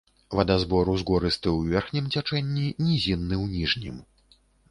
[0.37, 4.03] Вадазбор узгорысты ў верхнім цячэнні, нізінны ў ніжнім.